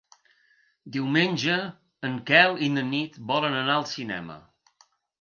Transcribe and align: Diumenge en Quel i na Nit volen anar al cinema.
Diumenge 0.95 1.59
en 2.11 2.17
Quel 2.31 2.59
i 2.69 2.73
na 2.79 2.87
Nit 2.91 3.23
volen 3.33 3.63
anar 3.63 3.79
al 3.81 3.91
cinema. 3.97 4.43